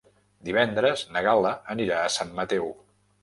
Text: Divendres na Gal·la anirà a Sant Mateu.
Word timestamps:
Divendres 0.47 1.03
na 1.17 1.21
Gal·la 1.27 1.51
anirà 1.75 1.99
a 2.05 2.09
Sant 2.17 2.35
Mateu. 2.41 2.73